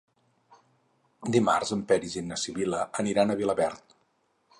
Dimarts 1.35 1.73
en 1.77 1.83
Peris 1.91 2.15
i 2.21 2.23
na 2.29 2.39
Sibil·la 2.45 2.81
aniran 3.05 3.35
a 3.35 3.37
Vilaverd. 3.43 3.95